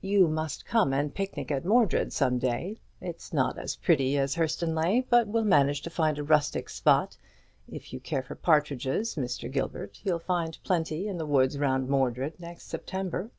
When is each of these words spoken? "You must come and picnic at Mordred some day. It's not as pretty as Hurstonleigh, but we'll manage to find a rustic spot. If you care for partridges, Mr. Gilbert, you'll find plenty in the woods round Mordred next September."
"You 0.00 0.28
must 0.28 0.64
come 0.64 0.92
and 0.92 1.12
picnic 1.12 1.50
at 1.50 1.64
Mordred 1.64 2.12
some 2.12 2.38
day. 2.38 2.78
It's 3.00 3.32
not 3.32 3.58
as 3.58 3.74
pretty 3.74 4.16
as 4.16 4.36
Hurstonleigh, 4.36 5.06
but 5.10 5.26
we'll 5.26 5.42
manage 5.42 5.82
to 5.82 5.90
find 5.90 6.20
a 6.20 6.22
rustic 6.22 6.68
spot. 6.68 7.16
If 7.68 7.92
you 7.92 7.98
care 7.98 8.22
for 8.22 8.36
partridges, 8.36 9.16
Mr. 9.16 9.50
Gilbert, 9.50 9.98
you'll 10.04 10.20
find 10.20 10.56
plenty 10.62 11.08
in 11.08 11.18
the 11.18 11.26
woods 11.26 11.58
round 11.58 11.88
Mordred 11.88 12.38
next 12.38 12.66
September." 12.68 13.32